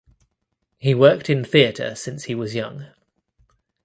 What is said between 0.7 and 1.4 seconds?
He worked